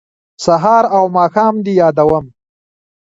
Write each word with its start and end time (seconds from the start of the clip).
سهار 0.45 0.83
او 0.95 1.03
ماښام 1.17 1.55
دې 1.65 1.73
یادوم 1.81 2.25